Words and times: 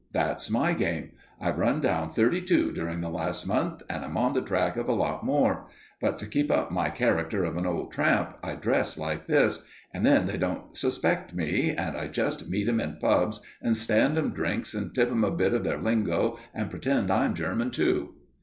That's 0.13 0.49
my 0.49 0.73
game. 0.73 1.11
I've 1.39 1.59
run 1.59 1.79
down 1.79 2.09
thirty 2.09 2.41
two 2.41 2.71
during 2.71 3.01
the 3.01 3.09
last 3.11 3.45
month, 3.45 3.83
and 3.87 4.03
I'm 4.03 4.17
on 4.17 4.33
the 4.33 4.41
track 4.41 4.75
of 4.75 4.89
a 4.89 4.93
lot 4.93 5.23
more; 5.23 5.67
but 6.01 6.17
to 6.17 6.25
keep 6.25 6.49
up 6.51 6.71
my 6.71 6.89
character 6.89 7.43
of 7.43 7.55
an 7.55 7.67
old 7.67 7.91
tramp, 7.91 8.35
I 8.41 8.55
dress 8.55 8.97
like 8.97 9.27
this; 9.27 9.63
and 9.93 10.03
then 10.03 10.25
they 10.25 10.37
don't 10.37 10.75
suspect 10.75 11.35
me, 11.35 11.69
and 11.69 11.95
I 11.95 12.07
just 12.07 12.49
meet 12.49 12.67
'em 12.67 12.79
in 12.79 12.95
pubs 12.99 13.41
and 13.61 13.75
stand 13.75 14.17
'em 14.17 14.31
drinks, 14.33 14.73
and 14.73 14.91
tip 14.91 15.11
'em 15.11 15.23
a 15.23 15.29
bit 15.29 15.53
of 15.53 15.63
their 15.63 15.77
lingo 15.77 16.39
and 16.51 16.71
pretend 16.71 17.11
I'm 17.11 17.35
German, 17.35 17.69
too." 17.69 18.15